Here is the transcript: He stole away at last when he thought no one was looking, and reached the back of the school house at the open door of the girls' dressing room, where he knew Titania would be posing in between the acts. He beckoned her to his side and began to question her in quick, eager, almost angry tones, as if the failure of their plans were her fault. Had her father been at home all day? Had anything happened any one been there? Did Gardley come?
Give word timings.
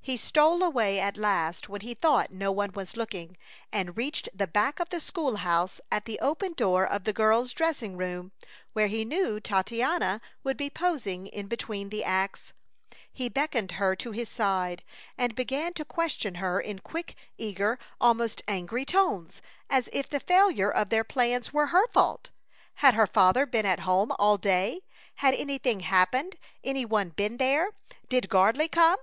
He 0.00 0.16
stole 0.16 0.62
away 0.62 1.00
at 1.00 1.16
last 1.16 1.68
when 1.68 1.80
he 1.80 1.92
thought 1.92 2.30
no 2.30 2.52
one 2.52 2.70
was 2.74 2.96
looking, 2.96 3.36
and 3.72 3.96
reached 3.96 4.28
the 4.32 4.46
back 4.46 4.78
of 4.78 4.90
the 4.90 5.00
school 5.00 5.38
house 5.38 5.80
at 5.90 6.04
the 6.04 6.20
open 6.20 6.52
door 6.52 6.86
of 6.86 7.02
the 7.02 7.12
girls' 7.12 7.52
dressing 7.52 7.96
room, 7.96 8.30
where 8.74 8.86
he 8.86 9.04
knew 9.04 9.40
Titania 9.40 10.20
would 10.44 10.56
be 10.56 10.70
posing 10.70 11.26
in 11.26 11.48
between 11.48 11.88
the 11.88 12.04
acts. 12.04 12.52
He 13.12 13.28
beckoned 13.28 13.72
her 13.72 13.96
to 13.96 14.12
his 14.12 14.28
side 14.28 14.84
and 15.18 15.34
began 15.34 15.72
to 15.74 15.84
question 15.84 16.36
her 16.36 16.60
in 16.60 16.78
quick, 16.78 17.16
eager, 17.36 17.76
almost 18.00 18.42
angry 18.46 18.84
tones, 18.84 19.42
as 19.68 19.88
if 19.92 20.08
the 20.08 20.20
failure 20.20 20.70
of 20.70 20.90
their 20.90 21.02
plans 21.02 21.52
were 21.52 21.66
her 21.74 21.88
fault. 21.88 22.30
Had 22.74 22.94
her 22.94 23.08
father 23.08 23.46
been 23.46 23.66
at 23.66 23.80
home 23.80 24.12
all 24.16 24.38
day? 24.38 24.82
Had 25.16 25.34
anything 25.34 25.80
happened 25.80 26.36
any 26.62 26.84
one 26.84 27.08
been 27.08 27.38
there? 27.38 27.70
Did 28.08 28.28
Gardley 28.28 28.68
come? 28.70 29.00